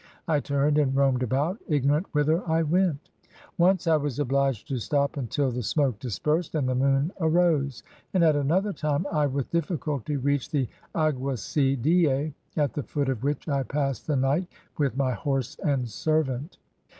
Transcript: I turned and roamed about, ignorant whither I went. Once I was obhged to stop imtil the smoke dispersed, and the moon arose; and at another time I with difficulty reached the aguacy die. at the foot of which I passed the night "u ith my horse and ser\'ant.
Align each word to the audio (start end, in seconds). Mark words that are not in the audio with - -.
I 0.27 0.39
turned 0.39 0.79
and 0.79 0.95
roamed 0.95 1.21
about, 1.21 1.59
ignorant 1.67 2.07
whither 2.11 2.41
I 2.49 2.63
went. 2.63 3.09
Once 3.59 3.85
I 3.85 3.97
was 3.97 4.17
obhged 4.17 4.65
to 4.69 4.79
stop 4.79 5.11
imtil 5.11 5.53
the 5.53 5.61
smoke 5.61 5.99
dispersed, 5.99 6.55
and 6.55 6.67
the 6.67 6.73
moon 6.73 7.11
arose; 7.19 7.83
and 8.11 8.23
at 8.23 8.35
another 8.35 8.73
time 8.73 9.05
I 9.11 9.27
with 9.27 9.51
difficulty 9.51 10.17
reached 10.17 10.53
the 10.53 10.67
aguacy 10.95 11.75
die. 11.75 12.33
at 12.57 12.73
the 12.73 12.81
foot 12.81 13.09
of 13.09 13.21
which 13.23 13.47
I 13.47 13.61
passed 13.61 14.07
the 14.07 14.15
night 14.15 14.47
"u 14.79 14.85
ith 14.87 14.97
my 14.97 15.11
horse 15.11 15.55
and 15.63 15.87
ser\'ant. 15.87 16.57